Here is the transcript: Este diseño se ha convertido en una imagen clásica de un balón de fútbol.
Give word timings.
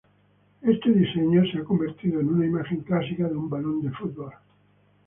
Este 0.73 0.89
diseño 0.91 1.43
se 1.51 1.59
ha 1.59 1.63
convertido 1.63 2.21
en 2.21 2.29
una 2.29 2.43
imagen 2.47 2.81
clásica 2.81 3.27
de 3.27 3.35
un 3.35 3.47
balón 3.51 3.83
de 3.83 3.91
fútbol. 3.91 4.33